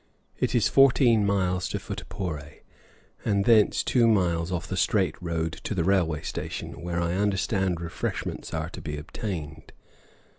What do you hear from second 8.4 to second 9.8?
are to be obtained.